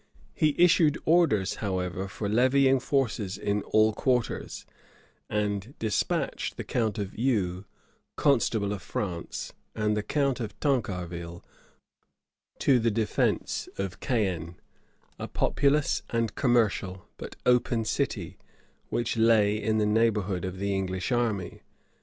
He 0.33 0.55
issued 0.57 0.97
orders, 1.05 1.57
however, 1.57 2.07
for 2.07 2.27
levying 2.27 2.79
forces 2.79 3.37
in 3.37 3.61
all 3.61 3.93
quarters, 3.93 4.65
and 5.29 5.75
despatched 5.77 6.57
the 6.57 6.63
count 6.63 6.97
of 6.97 7.13
Eu, 7.15 7.65
constable 8.15 8.73
of 8.73 8.81
France, 8.81 9.53
and 9.75 9.95
the 9.95 10.01
count 10.01 10.39
of 10.39 10.59
Tancarville, 10.59 11.05
with 11.05 11.05
a 11.05 11.29
body 11.29 11.35
of 11.35 11.39
troops, 12.57 12.65
to 12.65 12.79
the 12.79 12.89
defence 12.91 13.69
of 13.77 13.99
Caen, 13.99 14.55
a 15.19 15.27
populous 15.27 16.01
and 16.09 16.33
commercial 16.33 17.07
but 17.17 17.35
open 17.45 17.85
city, 17.85 18.39
which 18.89 19.17
lay 19.17 19.55
in 19.61 19.77
the 19.77 19.85
neighborhood 19.85 20.45
of 20.45 20.57
the 20.57 20.73
English 20.73 21.11
army. 21.11 21.61